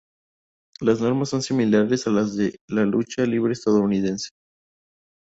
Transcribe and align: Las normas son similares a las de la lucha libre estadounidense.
Las 0.79 0.99
normas 0.99 1.29
son 1.29 1.43
similares 1.43 2.07
a 2.07 2.09
las 2.09 2.35
de 2.35 2.57
la 2.67 2.85
lucha 2.85 3.23
libre 3.23 3.53
estadounidense. 3.53 4.29